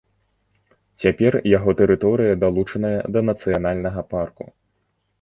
Цяпер 1.03 1.33
яго 1.57 1.75
тэрыторыя 1.83 2.33
далучаная 2.47 2.97
да 3.17 3.27
нацыянальнага 3.31 4.01
парку. 4.17 4.53